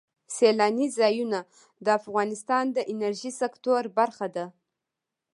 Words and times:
سیلاني 0.35 0.87
ځایونه 0.97 1.39
د 1.85 1.87
افغانستان 1.99 2.65
د 2.75 2.77
انرژۍ 2.91 3.31
سکتور 3.41 3.81
برخه 3.97 4.27
ده. 4.35 4.45